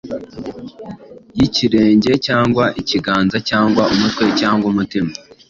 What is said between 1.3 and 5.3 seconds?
Yikirenge cyangwa ikiganza, cyangwa umutwe Cyangwa umutima,